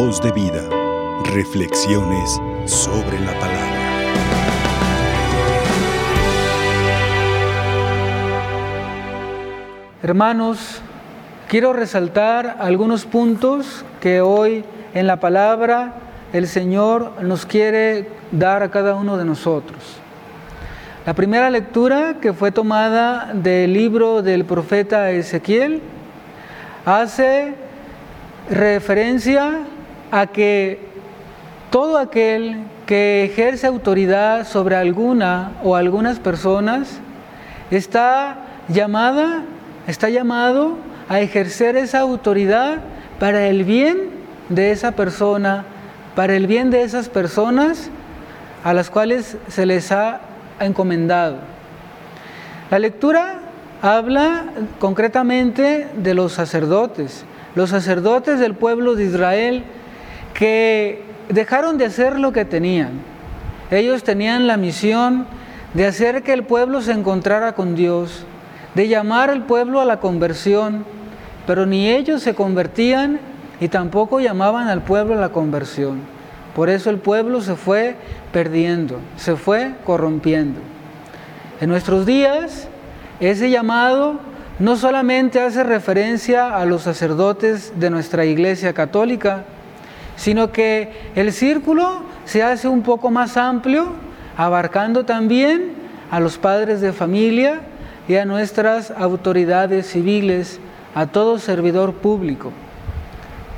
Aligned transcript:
Voz 0.00 0.22
de 0.22 0.30
vida. 0.30 0.62
Reflexiones 1.34 2.40
sobre 2.66 3.18
la 3.18 3.32
palabra. 3.32 3.80
Hermanos, 10.00 10.80
quiero 11.48 11.72
resaltar 11.72 12.58
algunos 12.60 13.06
puntos 13.06 13.84
que 14.00 14.20
hoy 14.20 14.64
en 14.94 15.08
la 15.08 15.16
palabra 15.16 15.94
el 16.32 16.46
Señor 16.46 17.20
nos 17.22 17.44
quiere 17.44 18.08
dar 18.30 18.62
a 18.62 18.70
cada 18.70 18.94
uno 18.94 19.16
de 19.16 19.24
nosotros. 19.24 19.96
La 21.06 21.14
primera 21.14 21.50
lectura 21.50 22.18
que 22.22 22.32
fue 22.32 22.52
tomada 22.52 23.32
del 23.34 23.72
libro 23.72 24.22
del 24.22 24.44
profeta 24.44 25.10
Ezequiel 25.10 25.82
hace 26.84 27.56
referencia 28.48 29.64
a 30.10 30.26
que 30.28 30.80
todo 31.70 31.98
aquel 31.98 32.64
que 32.86 33.24
ejerce 33.24 33.66
autoridad 33.66 34.46
sobre 34.46 34.76
alguna 34.76 35.52
o 35.62 35.76
algunas 35.76 36.18
personas 36.18 37.00
está 37.70 38.38
llamada, 38.68 39.42
está 39.86 40.08
llamado 40.08 40.78
a 41.08 41.20
ejercer 41.20 41.76
esa 41.76 42.00
autoridad 42.00 42.78
para 43.18 43.46
el 43.46 43.64
bien 43.64 44.10
de 44.48 44.70
esa 44.70 44.92
persona, 44.92 45.64
para 46.14 46.34
el 46.34 46.46
bien 46.46 46.70
de 46.70 46.82
esas 46.82 47.08
personas 47.08 47.90
a 48.64 48.72
las 48.72 48.90
cuales 48.90 49.36
se 49.48 49.66
les 49.66 49.92
ha 49.92 50.20
encomendado. 50.60 51.36
La 52.70 52.78
lectura 52.78 53.40
habla 53.82 54.44
concretamente 54.78 55.88
de 55.96 56.14
los 56.14 56.32
sacerdotes, 56.32 57.24
los 57.54 57.70
sacerdotes 57.70 58.40
del 58.40 58.54
pueblo 58.54 58.94
de 58.94 59.04
Israel 59.04 59.64
que 60.38 61.02
dejaron 61.28 61.78
de 61.78 61.86
hacer 61.86 62.16
lo 62.20 62.32
que 62.32 62.44
tenían. 62.44 62.90
Ellos 63.72 64.04
tenían 64.04 64.46
la 64.46 64.56
misión 64.56 65.26
de 65.74 65.84
hacer 65.84 66.22
que 66.22 66.32
el 66.32 66.44
pueblo 66.44 66.80
se 66.80 66.92
encontrara 66.92 67.56
con 67.56 67.74
Dios, 67.74 68.24
de 68.76 68.86
llamar 68.86 69.30
al 69.30 69.46
pueblo 69.46 69.80
a 69.80 69.84
la 69.84 69.98
conversión, 69.98 70.84
pero 71.44 71.66
ni 71.66 71.90
ellos 71.90 72.22
se 72.22 72.36
convertían 72.36 73.18
y 73.60 73.66
tampoco 73.66 74.20
llamaban 74.20 74.68
al 74.68 74.82
pueblo 74.82 75.14
a 75.14 75.20
la 75.20 75.30
conversión. 75.30 76.02
Por 76.54 76.70
eso 76.70 76.88
el 76.90 76.98
pueblo 76.98 77.40
se 77.40 77.56
fue 77.56 77.96
perdiendo, 78.32 79.00
se 79.16 79.34
fue 79.34 79.72
corrompiendo. 79.84 80.60
En 81.60 81.68
nuestros 81.68 82.06
días, 82.06 82.68
ese 83.18 83.50
llamado 83.50 84.20
no 84.60 84.76
solamente 84.76 85.40
hace 85.40 85.64
referencia 85.64 86.56
a 86.56 86.64
los 86.64 86.82
sacerdotes 86.82 87.72
de 87.80 87.90
nuestra 87.90 88.24
iglesia 88.24 88.72
católica, 88.72 89.44
sino 90.18 90.50
que 90.50 90.90
el 91.14 91.32
círculo 91.32 92.02
se 92.24 92.42
hace 92.42 92.66
un 92.68 92.82
poco 92.82 93.10
más 93.10 93.36
amplio, 93.36 93.86
abarcando 94.36 95.04
también 95.04 95.72
a 96.10 96.18
los 96.18 96.36
padres 96.38 96.80
de 96.80 96.92
familia 96.92 97.60
y 98.08 98.16
a 98.16 98.24
nuestras 98.24 98.90
autoridades 98.90 99.86
civiles, 99.86 100.58
a 100.94 101.06
todo 101.06 101.38
servidor 101.38 101.94
público. 101.94 102.50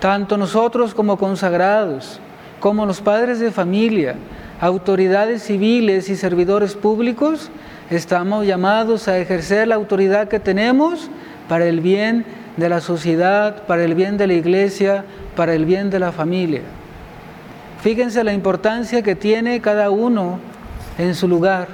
Tanto 0.01 0.37
nosotros 0.37 0.93
como 0.93 1.17
consagrados, 1.17 2.21
como 2.61 2.85
los 2.85 3.01
padres 3.01 3.41
de 3.41 3.51
familia, 3.51 4.17
autoridades 4.61 5.43
civiles 5.43 6.11
y 6.11 6.17
servidores 6.17 6.75
públicos, 6.75 7.51
estamos 7.89 8.47
llamados 8.47 9.09
a 9.09 9.19
ejercer 9.19 9.69
la 9.69 9.77
autoridad 9.77 10.29
que 10.29 10.41
tenemos 10.41 11.11
para 11.49 11.65
el 11.67 11.81
bien 11.81 12.27
de 12.57 12.69
la 12.69 12.81
sociedad, 12.81 13.63
para 13.67 13.85
el 13.85 13.95
bien 13.95 14.17
de 14.17 14.27
la 14.27 14.35
iglesia, 14.35 15.05
para 15.37 15.55
el 15.55 15.65
bien 15.65 15.91
de 15.91 15.99
la 15.99 16.13
familia. 16.13 16.63
Fíjense 17.81 18.23
la 18.25 18.33
importancia 18.33 19.03
que 19.03 19.15
tiene 19.15 19.61
cada 19.61 19.91
uno 19.91 20.39
en 20.99 21.15
su 21.15 21.27
lugar. 21.29 21.69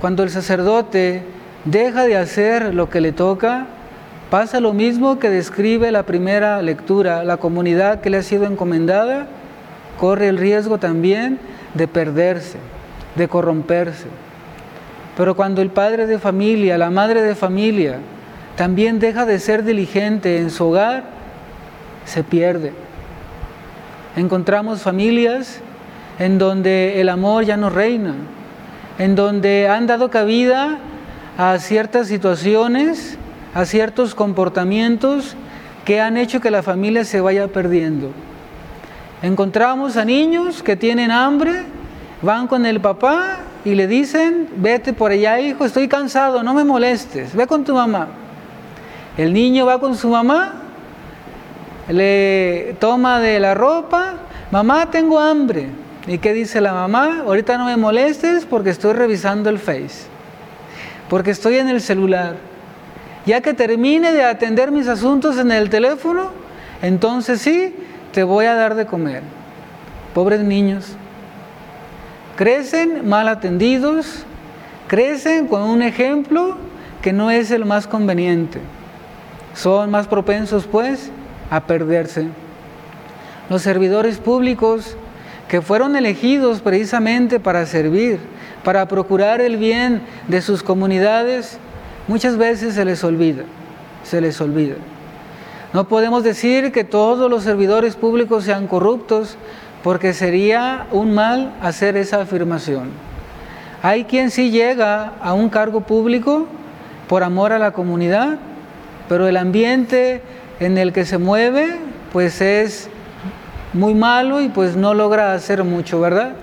Cuando 0.00 0.22
el 0.22 0.30
sacerdote 0.30 1.22
deja 1.64 2.04
de 2.04 2.16
hacer 2.16 2.74
lo 2.74 2.88
que 2.88 3.00
le 3.00 3.12
toca, 3.12 3.66
pasa 4.30 4.60
lo 4.60 4.72
mismo 4.72 5.18
que 5.18 5.28
describe 5.28 5.90
la 5.90 6.04
primera 6.04 6.62
lectura. 6.62 7.24
La 7.24 7.38
comunidad 7.38 8.00
que 8.00 8.10
le 8.10 8.18
ha 8.18 8.22
sido 8.22 8.46
encomendada 8.46 9.26
corre 9.98 10.28
el 10.28 10.38
riesgo 10.38 10.78
también 10.78 11.38
de 11.74 11.88
perderse, 11.88 12.58
de 13.16 13.28
corromperse. 13.28 14.06
Pero 15.16 15.34
cuando 15.34 15.60
el 15.60 15.70
padre 15.70 16.06
de 16.06 16.18
familia, 16.18 16.78
la 16.78 16.90
madre 16.90 17.20
de 17.20 17.34
familia, 17.34 17.98
también 18.56 18.98
deja 18.98 19.26
de 19.26 19.38
ser 19.38 19.64
diligente 19.64 20.38
en 20.38 20.50
su 20.50 20.66
hogar, 20.66 21.04
se 22.04 22.22
pierde. 22.24 22.72
Encontramos 24.16 24.82
familias 24.82 25.60
en 26.18 26.38
donde 26.38 27.00
el 27.00 27.08
amor 27.08 27.44
ya 27.44 27.56
no 27.56 27.70
reina, 27.70 28.14
en 28.98 29.14
donde 29.14 29.68
han 29.68 29.86
dado 29.86 30.10
cabida 30.10 30.78
a 31.38 31.58
ciertas 31.58 32.08
situaciones, 32.08 33.16
a 33.54 33.64
ciertos 33.64 34.14
comportamientos 34.14 35.36
que 35.84 36.00
han 36.00 36.16
hecho 36.16 36.40
que 36.40 36.50
la 36.50 36.62
familia 36.62 37.04
se 37.04 37.20
vaya 37.20 37.48
perdiendo. 37.48 38.10
Encontramos 39.22 39.96
a 39.96 40.04
niños 40.04 40.62
que 40.62 40.76
tienen 40.76 41.10
hambre, 41.10 41.62
van 42.22 42.46
con 42.46 42.66
el 42.66 42.80
papá 42.80 43.38
y 43.64 43.74
le 43.74 43.86
dicen, 43.86 44.48
vete 44.56 44.92
por 44.92 45.10
allá, 45.10 45.40
hijo, 45.40 45.64
estoy 45.64 45.88
cansado, 45.88 46.42
no 46.42 46.54
me 46.54 46.64
molestes, 46.64 47.34
ve 47.34 47.46
con 47.46 47.64
tu 47.64 47.74
mamá. 47.74 48.08
El 49.20 49.34
niño 49.34 49.66
va 49.66 49.78
con 49.78 49.98
su 49.98 50.08
mamá, 50.08 50.54
le 51.90 52.74
toma 52.80 53.20
de 53.20 53.38
la 53.38 53.52
ropa, 53.52 54.14
mamá, 54.50 54.90
tengo 54.90 55.20
hambre. 55.20 55.66
¿Y 56.06 56.16
qué 56.16 56.32
dice 56.32 56.62
la 56.62 56.72
mamá? 56.72 57.24
Ahorita 57.26 57.58
no 57.58 57.66
me 57.66 57.76
molestes 57.76 58.46
porque 58.46 58.70
estoy 58.70 58.94
revisando 58.94 59.50
el 59.50 59.58
Face, 59.58 60.06
porque 61.10 61.32
estoy 61.32 61.56
en 61.56 61.68
el 61.68 61.82
celular. 61.82 62.36
Ya 63.26 63.42
que 63.42 63.52
termine 63.52 64.10
de 64.12 64.24
atender 64.24 64.70
mis 64.70 64.88
asuntos 64.88 65.36
en 65.36 65.52
el 65.52 65.68
teléfono, 65.68 66.30
entonces 66.80 67.42
sí, 67.42 67.74
te 68.14 68.22
voy 68.22 68.46
a 68.46 68.54
dar 68.54 68.74
de 68.74 68.86
comer. 68.86 69.22
Pobres 70.14 70.40
niños. 70.40 70.96
Crecen 72.36 73.06
mal 73.06 73.28
atendidos, 73.28 74.24
crecen 74.88 75.46
con 75.46 75.60
un 75.60 75.82
ejemplo 75.82 76.56
que 77.02 77.12
no 77.12 77.30
es 77.30 77.50
el 77.50 77.66
más 77.66 77.86
conveniente. 77.86 78.60
Son 79.54 79.90
más 79.90 80.06
propensos, 80.06 80.66
pues, 80.66 81.10
a 81.50 81.60
perderse. 81.60 82.28
Los 83.48 83.62
servidores 83.62 84.18
públicos 84.18 84.96
que 85.48 85.60
fueron 85.60 85.96
elegidos 85.96 86.60
precisamente 86.60 87.40
para 87.40 87.66
servir, 87.66 88.20
para 88.62 88.86
procurar 88.86 89.40
el 89.40 89.56
bien 89.56 90.02
de 90.28 90.42
sus 90.42 90.62
comunidades, 90.62 91.58
muchas 92.06 92.36
veces 92.36 92.74
se 92.74 92.84
les 92.84 93.02
olvida, 93.02 93.42
se 94.04 94.20
les 94.20 94.40
olvida. 94.40 94.76
No 95.72 95.88
podemos 95.88 96.22
decir 96.22 96.72
que 96.72 96.84
todos 96.84 97.30
los 97.30 97.44
servidores 97.44 97.96
públicos 97.96 98.44
sean 98.44 98.66
corruptos, 98.66 99.36
porque 99.82 100.12
sería 100.12 100.86
un 100.92 101.14
mal 101.14 101.52
hacer 101.62 101.96
esa 101.96 102.20
afirmación. 102.20 102.90
Hay 103.82 104.04
quien 104.04 104.30
sí 104.30 104.50
llega 104.50 105.14
a 105.22 105.32
un 105.32 105.48
cargo 105.48 105.80
público 105.80 106.46
por 107.08 107.22
amor 107.22 107.52
a 107.52 107.58
la 107.58 107.72
comunidad, 107.72 108.38
pero 109.10 109.26
el 109.26 109.36
ambiente 109.36 110.22
en 110.60 110.78
el 110.78 110.92
que 110.92 111.04
se 111.04 111.18
mueve 111.18 111.80
pues 112.12 112.40
es 112.40 112.88
muy 113.72 113.92
malo 113.92 114.40
y 114.40 114.50
pues 114.50 114.76
no 114.76 114.94
logra 114.94 115.34
hacer 115.34 115.64
mucho, 115.64 116.00
¿verdad? 116.00 116.34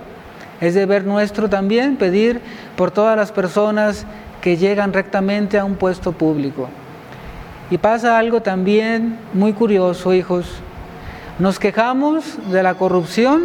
Es 0.60 0.74
deber 0.74 1.06
nuestro 1.06 1.48
también 1.48 1.96
pedir 1.96 2.42
por 2.76 2.90
todas 2.90 3.16
las 3.16 3.32
personas 3.32 4.04
que 4.42 4.58
llegan 4.58 4.92
rectamente 4.92 5.58
a 5.58 5.64
un 5.64 5.76
puesto 5.76 6.12
público. 6.12 6.68
Y 7.70 7.78
pasa 7.78 8.18
algo 8.18 8.42
también 8.42 9.16
muy 9.32 9.54
curioso, 9.54 10.12
hijos. 10.12 10.46
Nos 11.38 11.58
quejamos 11.58 12.36
de 12.52 12.62
la 12.62 12.74
corrupción, 12.74 13.44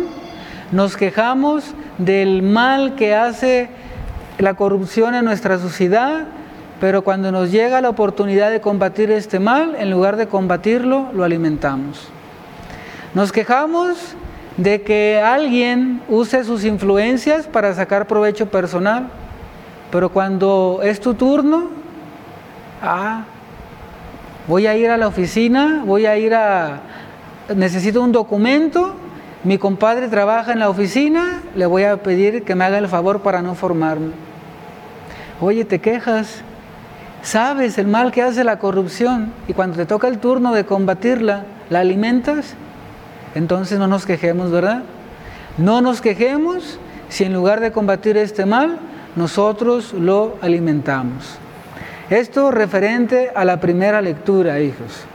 nos 0.74 0.98
quejamos 0.98 1.64
del 1.98 2.42
mal 2.42 2.96
que 2.96 3.16
hace 3.16 3.70
la 4.38 4.56
corrupción 4.56 5.16
en 5.16 5.24
nuestra 5.24 5.60
sociedad, 5.60 6.26
pero 6.80 7.04
cuando 7.04 7.32
nos 7.32 7.52
llega 7.52 7.82
la 7.82 7.90
oportunidad 7.90 8.52
de 8.52 8.62
combatir 8.62 9.12
este 9.12 9.40
mal, 9.40 9.76
en 9.78 9.90
lugar 9.90 10.18
de 10.18 10.28
combatirlo, 10.28 11.10
lo 11.14 11.24
alimentamos. 11.24 12.10
Nos 13.14 13.32
quejamos 13.32 14.16
de 14.58 14.82
que 14.82 15.22
alguien 15.24 16.02
use 16.10 16.44
sus 16.44 16.66
influencias 16.66 17.48
para 17.48 17.74
sacar 17.74 18.08
provecho 18.08 18.48
personal, 18.48 19.08
pero 19.92 20.10
cuando 20.10 20.80
es 20.84 21.00
tu 21.00 21.14
turno, 21.14 21.70
ah, 22.82 23.24
voy 24.48 24.68
a 24.68 24.76
ir 24.76 24.90
a 24.90 24.98
la 24.98 25.08
oficina, 25.08 25.84
voy 25.86 26.06
a 26.06 26.18
ir 26.18 26.34
a, 26.34 26.82
necesito 27.56 28.02
un 28.02 28.12
documento, 28.12 28.96
mi 29.44 29.58
compadre 29.58 30.08
trabaja 30.08 30.54
en 30.54 30.60
la 30.60 30.70
oficina, 30.70 31.42
le 31.56 31.66
voy 31.66 31.84
a 31.84 31.98
pedir 31.98 32.44
que 32.44 32.56
me 32.56 32.64
haga 32.66 32.78
el 32.78 32.88
favor 32.88 33.22
para 33.22 33.42
no 33.42 33.56
formarme. 33.56 34.12
Oye, 35.42 35.66
te 35.66 35.80
quejas, 35.80 36.42
sabes 37.24 37.78
el 37.80 37.88
mal 37.88 38.12
que 38.12 38.22
hace 38.22 38.44
la 38.44 38.60
corrupción 38.60 39.34
y 39.48 39.54
cuando 39.54 39.78
te 39.78 39.88
toca 39.88 40.08
el 40.08 40.20
turno 40.20 40.54
de 40.54 40.66
combatirla, 40.66 41.46
¿la 41.70 41.80
alimentas? 41.80 42.56
entonces 43.36 43.80
no 43.80 43.88
nos 43.88 44.06
quejemos, 44.06 44.52
¿verdad? 44.52 44.84
No 45.58 45.82
nos 45.82 46.02
quejemos 46.02 46.80
si 47.10 47.24
en 47.24 47.34
lugar 47.34 47.60
de 47.60 47.72
combatir 47.72 48.18
este 48.18 48.46
mal, 48.46 48.80
nosotros 49.16 49.94
lo 49.94 50.38
alimentamos. 50.42 51.38
Esto 52.10 52.52
referente 52.52 53.32
a 53.36 53.46
la 53.46 53.60
primera 53.60 54.02
lectura, 54.02 54.60
hijos. 54.60 55.06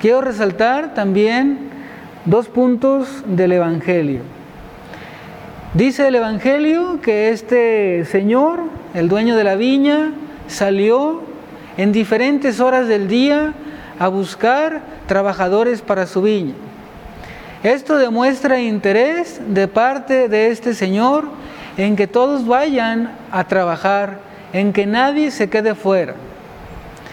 Quiero 0.00 0.20
resaltar 0.20 0.94
también 0.94 1.70
dos 2.24 2.48
puntos 2.48 3.22
del 3.26 3.52
Evangelio. 3.52 4.20
Dice 5.74 6.08
el 6.08 6.14
Evangelio 6.16 7.00
que 7.02 7.30
este 7.30 8.04
señor, 8.04 8.60
el 8.94 9.08
dueño 9.08 9.36
de 9.36 9.44
la 9.44 9.56
viña, 9.56 10.12
salió 10.46 11.22
en 11.80 11.92
diferentes 11.92 12.60
horas 12.60 12.88
del 12.88 13.08
día 13.08 13.54
a 13.98 14.08
buscar 14.08 14.82
trabajadores 15.06 15.80
para 15.80 16.06
su 16.06 16.20
viña. 16.20 16.52
Esto 17.62 17.96
demuestra 17.96 18.60
interés 18.60 19.40
de 19.46 19.66
parte 19.66 20.28
de 20.28 20.50
este 20.50 20.74
Señor 20.74 21.24
en 21.78 21.96
que 21.96 22.06
todos 22.06 22.46
vayan 22.46 23.12
a 23.32 23.44
trabajar, 23.44 24.18
en 24.52 24.74
que 24.74 24.84
nadie 24.84 25.30
se 25.30 25.48
quede 25.48 25.74
fuera. 25.74 26.16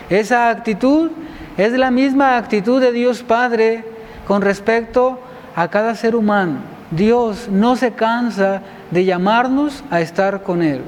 Esa 0.09 0.49
actitud 0.49 1.11
es 1.55 1.71
la 1.71 1.89
misma 1.89 2.35
actitud 2.35 2.81
de 2.81 2.91
Dios 2.91 3.23
Padre 3.23 3.85
con 4.27 4.41
respecto 4.41 5.17
a 5.55 5.69
cada 5.69 5.95
ser 5.95 6.13
humano. 6.13 6.57
Dios 6.91 7.47
no 7.49 7.77
se 7.77 7.93
cansa 7.93 8.61
de 8.91 9.05
llamarnos 9.05 9.85
a 9.89 10.01
estar 10.01 10.43
con 10.43 10.61
Él. 10.61 10.81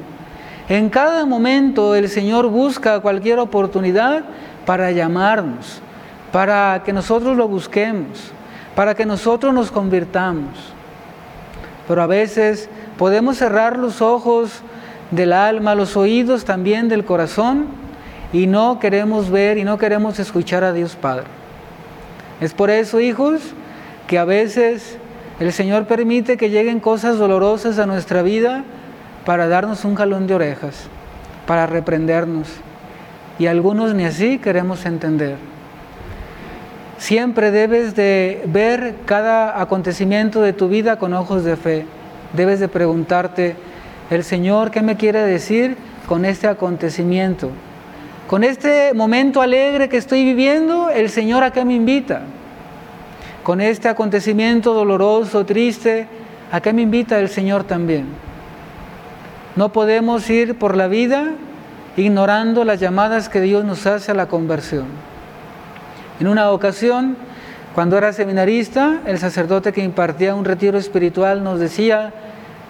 En 0.69 0.89
cada 0.89 1.25
momento 1.25 1.95
el 1.95 2.07
Señor 2.07 2.47
busca 2.47 2.99
cualquier 3.01 3.39
oportunidad 3.39 4.23
para 4.65 4.91
llamarnos, 4.91 5.81
para 6.31 6.83
que 6.85 6.93
nosotros 6.93 7.35
lo 7.35 7.47
busquemos 7.47 8.31
para 8.79 8.95
que 8.95 9.05
nosotros 9.05 9.53
nos 9.53 9.71
convirtamos. 9.71 10.57
Pero 11.85 12.01
a 12.01 12.07
veces 12.07 12.69
podemos 12.97 13.35
cerrar 13.35 13.77
los 13.77 14.01
ojos 14.01 14.61
del 15.11 15.33
alma, 15.33 15.75
los 15.75 15.97
oídos 15.97 16.45
también 16.45 16.87
del 16.87 17.03
corazón 17.03 17.65
y 18.31 18.47
no 18.47 18.79
queremos 18.79 19.29
ver 19.31 19.57
y 19.57 19.65
no 19.65 19.77
queremos 19.77 20.17
escuchar 20.17 20.63
a 20.63 20.71
Dios 20.71 20.95
Padre. 20.95 21.25
Es 22.39 22.53
por 22.53 22.69
eso, 22.69 23.01
hijos, 23.01 23.41
que 24.07 24.17
a 24.17 24.23
veces 24.23 24.97
el 25.41 25.51
Señor 25.51 25.85
permite 25.85 26.37
que 26.37 26.49
lleguen 26.49 26.79
cosas 26.79 27.17
dolorosas 27.17 27.79
a 27.79 27.85
nuestra 27.85 28.21
vida 28.21 28.63
para 29.25 29.47
darnos 29.47 29.85
un 29.85 29.95
jalón 29.95 30.27
de 30.27 30.35
orejas, 30.35 30.87
para 31.45 31.67
reprendernos. 31.67 32.47
Y 33.37 33.47
algunos 33.47 33.93
ni 33.93 34.05
así 34.05 34.37
queremos 34.37 34.85
entender. 34.85 35.37
Siempre 36.97 37.51
debes 37.51 37.95
de 37.95 38.43
ver 38.45 38.95
cada 39.05 39.61
acontecimiento 39.61 40.41
de 40.41 40.51
tu 40.51 40.67
vida 40.67 40.97
con 40.97 41.13
ojos 41.13 41.45
de 41.45 41.55
fe. 41.55 41.85
Debes 42.33 42.59
de 42.59 42.67
preguntarte, 42.67 43.55
el 44.09 44.23
Señor, 44.23 44.69
¿qué 44.71 44.81
me 44.81 44.97
quiere 44.97 45.21
decir 45.21 45.77
con 46.07 46.25
este 46.25 46.47
acontecimiento? 46.47 47.51
Con 48.27 48.43
este 48.43 48.93
momento 48.93 49.41
alegre 49.41 49.89
que 49.89 49.97
estoy 49.97 50.23
viviendo, 50.23 50.89
el 50.89 51.09
Señor 51.09 51.43
a 51.43 51.51
qué 51.51 51.63
me 51.63 51.73
invita? 51.73 52.21
Con 53.43 53.61
este 53.61 53.87
acontecimiento 53.87 54.73
doloroso, 54.73 55.45
triste, 55.45 56.07
¿a 56.51 56.59
qué 56.59 56.73
me 56.73 56.81
invita 56.81 57.17
el 57.17 57.29
Señor 57.29 57.63
también? 57.63 58.05
No 59.55 59.71
podemos 59.71 60.29
ir 60.29 60.57
por 60.57 60.75
la 60.77 60.87
vida 60.87 61.31
ignorando 61.97 62.63
las 62.63 62.79
llamadas 62.79 63.29
que 63.29 63.41
Dios 63.41 63.65
nos 63.65 63.85
hace 63.85 64.11
a 64.11 64.15
la 64.15 64.27
conversión. 64.27 64.85
En 66.19 66.27
una 66.27 66.51
ocasión, 66.51 67.17
cuando 67.75 67.97
era 67.97 68.13
seminarista, 68.13 68.99
el 69.05 69.19
sacerdote 69.19 69.73
que 69.73 69.83
impartía 69.83 70.35
un 70.35 70.45
retiro 70.45 70.77
espiritual 70.77 71.43
nos 71.43 71.59
decía, 71.59 72.13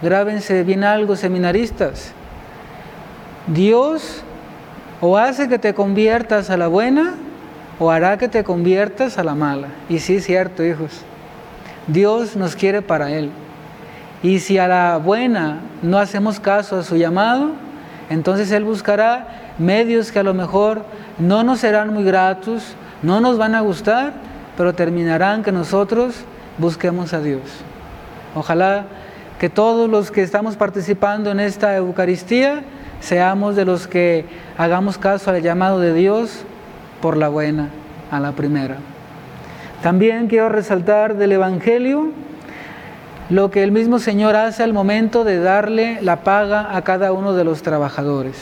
grábense 0.01 0.63
bien 0.63 0.83
algo, 0.83 1.15
seminaristas, 1.15 2.11
Dios 3.47 4.23
o 5.01 5.17
hace 5.17 5.47
que 5.47 5.59
te 5.59 5.73
conviertas 5.73 6.49
a 6.49 6.57
la 6.57 6.67
buena 6.67 7.15
o 7.79 7.89
hará 7.89 8.17
que 8.17 8.27
te 8.27 8.43
conviertas 8.43 9.17
a 9.17 9.23
la 9.23 9.35
mala. 9.35 9.69
Y 9.87 9.99
sí 9.99 10.17
es 10.17 10.25
cierto, 10.25 10.63
hijos, 10.63 11.01
Dios 11.87 12.35
nos 12.35 12.55
quiere 12.55 12.81
para 12.81 13.11
Él. 13.11 13.31
Y 14.21 14.39
si 14.39 14.57
a 14.57 14.67
la 14.67 14.97
buena 14.97 15.59
no 15.81 15.97
hacemos 15.97 16.39
caso 16.39 16.77
a 16.77 16.83
su 16.83 16.97
llamado, 16.97 17.51
entonces 18.09 18.51
Él 18.51 18.63
buscará 18.63 19.53
medios 19.57 20.11
que 20.11 20.19
a 20.19 20.23
lo 20.23 20.33
mejor 20.33 20.83
no 21.19 21.43
nos 21.43 21.59
serán 21.59 21.93
muy 21.93 22.03
gratos, 22.03 22.75
no 23.01 23.21
nos 23.21 23.37
van 23.37 23.55
a 23.55 23.61
gustar, 23.61 24.13
pero 24.57 24.73
terminarán 24.73 25.43
que 25.43 25.51
nosotros 25.51 26.15
busquemos 26.57 27.13
a 27.13 27.21
Dios. 27.21 27.41
Ojalá 28.35 28.85
que 29.39 29.49
todos 29.49 29.89
los 29.89 30.11
que 30.11 30.21
estamos 30.21 30.57
participando 30.57 31.31
en 31.31 31.39
esta 31.39 31.75
Eucaristía 31.77 32.63
seamos 32.99 33.55
de 33.55 33.63
los 33.63 33.87
que 33.87 34.25
hagamos 34.57 34.97
caso 34.97 35.31
al 35.31 35.41
llamado 35.41 35.79
de 35.79 35.93
Dios 35.93 36.43
por 37.01 37.15
la 37.15 37.29
buena, 37.29 37.69
a 38.11 38.19
la 38.19 38.33
primera. 38.33 38.77
También 39.81 40.27
quiero 40.27 40.49
resaltar 40.49 41.15
del 41.15 41.31
Evangelio 41.31 42.11
lo 43.29 43.51
que 43.51 43.61
el 43.61 43.71
mismo 43.71 43.99
Señor 43.99 44.35
hace 44.35 44.63
al 44.63 44.73
momento 44.73 45.23
de 45.23 45.39
darle 45.39 46.01
la 46.01 46.23
paga 46.23 46.75
a 46.75 46.81
cada 46.81 47.13
uno 47.13 47.33
de 47.33 47.43
los 47.43 47.61
trabajadores. 47.61 48.35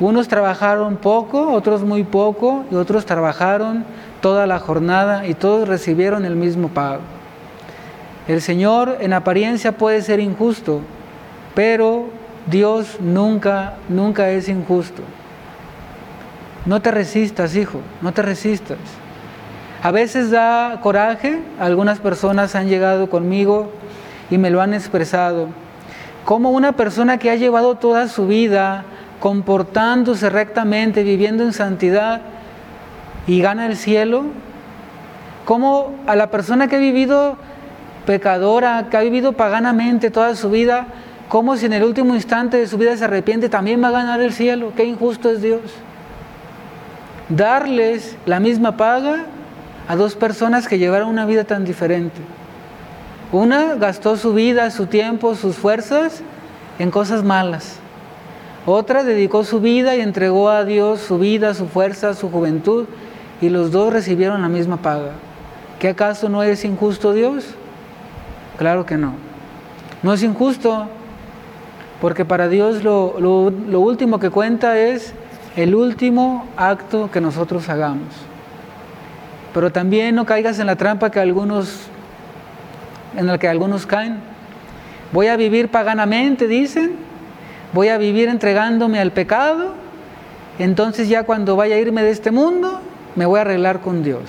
Unos 0.00 0.28
trabajaron 0.28 0.96
poco, 0.96 1.52
otros 1.52 1.82
muy 1.82 2.04
poco, 2.04 2.64
y 2.70 2.74
otros 2.74 3.06
trabajaron 3.06 3.84
toda 4.20 4.46
la 4.46 4.58
jornada 4.58 5.26
y 5.26 5.34
todos 5.34 5.66
recibieron 5.66 6.24
el 6.24 6.36
mismo 6.36 6.68
pago. 6.68 7.00
El 8.28 8.42
Señor 8.42 8.98
en 9.00 9.14
apariencia 9.14 9.72
puede 9.72 10.02
ser 10.02 10.20
injusto, 10.20 10.82
pero 11.54 12.06
Dios 12.46 12.98
nunca, 13.00 13.74
nunca 13.88 14.30
es 14.30 14.48
injusto. 14.48 15.02
No 16.66 16.82
te 16.82 16.90
resistas, 16.90 17.56
hijo, 17.56 17.80
no 18.02 18.12
te 18.12 18.20
resistas. 18.20 18.78
A 19.82 19.90
veces 19.90 20.30
da 20.30 20.80
coraje, 20.82 21.40
algunas 21.60 22.00
personas 22.00 22.54
han 22.54 22.68
llegado 22.68 23.08
conmigo 23.08 23.70
y 24.30 24.38
me 24.38 24.50
lo 24.50 24.60
han 24.60 24.74
expresado, 24.74 25.48
como 26.24 26.50
una 26.50 26.72
persona 26.72 27.18
que 27.18 27.30
ha 27.30 27.36
llevado 27.36 27.76
toda 27.76 28.08
su 28.08 28.26
vida 28.26 28.84
comportándose 29.20 30.30
rectamente, 30.30 31.02
viviendo 31.02 31.44
en 31.44 31.52
santidad 31.52 32.20
y 33.26 33.40
gana 33.40 33.66
el 33.66 33.76
cielo? 33.76 34.24
como 35.48 35.94
a 36.06 36.14
la 36.14 36.30
persona 36.30 36.68
que 36.68 36.76
ha 36.76 36.78
vivido 36.78 37.38
pecadora, 38.04 38.88
que 38.90 38.98
ha 38.98 39.00
vivido 39.00 39.32
paganamente 39.32 40.10
toda 40.10 40.36
su 40.36 40.50
vida, 40.50 40.88
como 41.30 41.56
si 41.56 41.64
en 41.64 41.72
el 41.72 41.84
último 41.84 42.14
instante 42.14 42.58
de 42.58 42.66
su 42.66 42.76
vida 42.76 42.94
se 42.98 43.04
arrepiente, 43.04 43.48
también 43.48 43.82
va 43.82 43.88
a 43.88 43.92
ganar 43.92 44.20
el 44.20 44.34
cielo? 44.34 44.74
Qué 44.76 44.84
injusto 44.84 45.30
es 45.30 45.40
Dios. 45.40 45.62
Darles 47.30 48.18
la 48.26 48.40
misma 48.40 48.76
paga 48.76 49.24
a 49.88 49.96
dos 49.96 50.14
personas 50.14 50.68
que 50.68 50.78
llevaron 50.78 51.08
una 51.08 51.24
vida 51.24 51.44
tan 51.44 51.64
diferente. 51.64 52.20
Una 53.32 53.74
gastó 53.74 54.16
su 54.16 54.34
vida, 54.34 54.70
su 54.70 54.86
tiempo, 54.86 55.34
sus 55.34 55.56
fuerzas 55.56 56.22
en 56.78 56.90
cosas 56.90 57.24
malas. 57.24 57.78
Otra 58.66 59.02
dedicó 59.02 59.44
su 59.44 59.60
vida 59.60 59.96
y 59.96 60.00
entregó 60.00 60.50
a 60.50 60.66
Dios 60.66 61.00
su 61.00 61.18
vida, 61.18 61.54
su 61.54 61.66
fuerza, 61.66 62.12
su 62.12 62.30
juventud, 62.30 62.84
y 63.40 63.48
los 63.48 63.70
dos 63.72 63.92
recibieron 63.92 64.42
la 64.42 64.48
misma 64.48 64.76
paga. 64.76 65.12
¿Qué 65.78 65.88
acaso 65.88 66.28
no 66.28 66.42
es 66.42 66.64
injusto 66.64 67.14
Dios? 67.14 67.46
Claro 68.58 68.84
que 68.84 68.98
no. 68.98 69.14
No 70.02 70.12
es 70.12 70.22
injusto, 70.22 70.86
porque 72.00 72.26
para 72.26 72.48
Dios 72.48 72.84
lo, 72.84 73.18
lo 73.18 73.80
último 73.80 74.18
que 74.18 74.28
cuenta 74.28 74.78
es 74.78 75.14
el 75.56 75.74
último 75.74 76.46
acto 76.56 77.10
que 77.10 77.20
nosotros 77.20 77.68
hagamos. 77.68 78.28
Pero 79.54 79.72
también 79.72 80.14
no 80.14 80.26
caigas 80.26 80.58
en 80.58 80.66
la 80.66 80.76
trampa 80.76 81.10
que 81.10 81.20
algunos, 81.20 81.86
en 83.16 83.26
la 83.26 83.38
que 83.38 83.48
algunos 83.48 83.86
caen. 83.86 84.18
Voy 85.12 85.28
a 85.28 85.36
vivir 85.36 85.70
paganamente, 85.70 86.46
dicen, 86.46 86.92
voy 87.72 87.88
a 87.88 87.98
vivir 87.98 88.28
entregándome 88.28 89.00
al 89.00 89.12
pecado, 89.12 89.74
entonces 90.58 91.08
ya 91.08 91.22
cuando 91.22 91.56
vaya 91.56 91.76
a 91.76 91.78
irme 91.78 92.02
de 92.02 92.10
este 92.10 92.30
mundo, 92.30 92.80
me 93.16 93.26
voy 93.26 93.38
a 93.38 93.42
arreglar 93.42 93.80
con 93.80 94.02
Dios. 94.02 94.22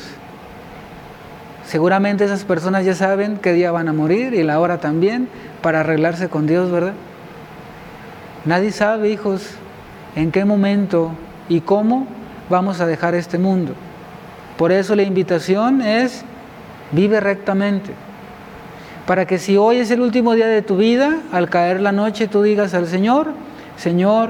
Seguramente 1.66 2.26
esas 2.26 2.46
personas 2.46 2.86
ya 2.86 2.96
saben 2.96 3.38
qué 3.38 3.54
día 3.54 3.72
van 3.72 3.88
a 3.90 3.94
morir 3.94 4.34
y 4.34 4.42
la 4.42 4.60
hora 4.60 4.80
también 4.80 5.28
para 5.62 5.82
arreglarse 5.82 6.30
con 6.30 6.48
Dios, 6.48 6.72
¿verdad? 6.72 6.94
Nadie 8.46 8.72
sabe, 8.72 9.10
hijos, 9.10 9.52
en 10.16 10.32
qué 10.32 10.46
momento 10.46 11.12
y 11.50 11.62
cómo 11.62 12.08
vamos 12.50 12.80
a 12.80 12.88
dejar 12.88 13.14
este 13.14 13.38
mundo. 13.38 13.74
Por 14.60 14.72
eso 14.72 14.96
la 14.96 15.04
invitación 15.04 15.82
es, 15.82 16.24
vive 16.92 17.20
rectamente 17.20 17.94
para 19.10 19.26
que 19.26 19.40
si 19.40 19.58
hoy 19.58 19.78
es 19.78 19.90
el 19.90 20.02
último 20.02 20.36
día 20.36 20.46
de 20.46 20.62
tu 20.62 20.78
vida, 20.78 21.18
al 21.32 21.50
caer 21.50 21.82
la 21.82 21.92
noche 21.92 22.28
tú 22.28 22.44
digas 22.44 22.76
al 22.76 22.86
Señor, 22.86 23.30
Señor, 23.76 24.30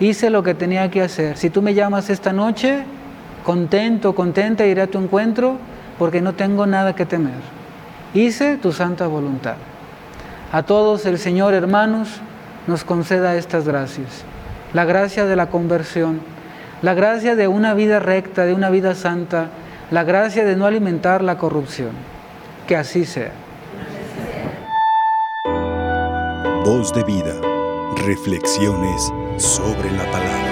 hice 0.00 0.30
lo 0.30 0.42
que 0.42 0.54
tenía 0.54 0.90
que 0.90 1.02
hacer. 1.02 1.36
Si 1.36 1.50
tú 1.50 1.60
me 1.60 1.74
llamas 1.74 2.08
esta 2.08 2.32
noche, 2.32 2.84
contento, 3.44 4.14
contenta, 4.14 4.64
iré 4.64 4.80
a 4.80 4.86
tu 4.86 4.96
encuentro 4.96 5.58
porque 5.98 6.22
no 6.22 6.32
tengo 6.32 6.64
nada 6.66 6.94
que 6.94 7.04
temer. 7.04 7.34
hice 8.14 8.56
tu 8.56 8.72
santa 8.72 9.06
voluntad. 9.08 9.56
A 10.52 10.62
todos 10.62 11.04
el 11.04 11.18
Señor, 11.18 11.52
hermanos, 11.52 12.08
nos 12.66 12.84
conceda 12.84 13.36
estas 13.36 13.66
gracias. 13.68 14.24
La 14.72 14.86
gracia 14.86 15.26
de 15.26 15.36
la 15.36 15.48
conversión, 15.50 16.20
la 16.82 16.94
gracia 16.94 17.34
de 17.34 17.48
una 17.48 17.74
vida 17.74 17.98
recta, 17.98 18.44
de 18.44 18.54
una 18.54 18.70
vida 18.70 18.94
santa, 18.94 19.48
la 19.90 20.04
gracia 20.04 20.44
de 20.44 20.56
no 20.56 20.66
alimentar 20.66 21.22
la 21.22 21.38
corrupción. 21.38 21.90
Que 22.66 22.76
así 22.76 23.04
sea. 23.04 23.32
Voz 26.64 26.92
de 26.92 27.02
vida. 27.04 27.34
Reflexiones 27.96 29.12
sobre 29.38 29.90
la 29.92 30.04
palabra. 30.10 30.47